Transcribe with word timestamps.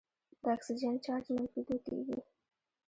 د 0.41 0.43
اکسیجن 0.55 0.93
چارج 1.05 1.25
منفي 1.35 1.59
دوه 1.67 1.77
کیږي. 1.85 2.19